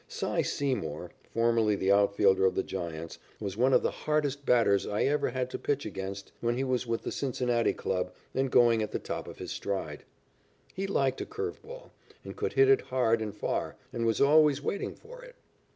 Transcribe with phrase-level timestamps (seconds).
[0.07, 5.03] "Cy" Seymour, formerly the outfielder of the Giants, was one of the hardest batters I
[5.03, 8.89] ever had to pitch against when he was with the Cincinnati club and going at
[8.93, 10.03] the top of his stride.
[10.73, 11.91] He liked a curved ball,
[12.25, 15.35] and could hit it hard and far, and was always waiting for it.